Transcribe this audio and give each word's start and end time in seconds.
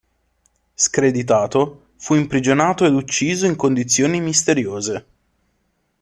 Screditato, 0.73 1.89
fu 1.97 2.15
imprigionato 2.15 2.87
ed 2.87 2.93
ucciso 2.95 3.45
in 3.45 3.55
condizioni 3.55 4.19
misteriose. 4.19 5.05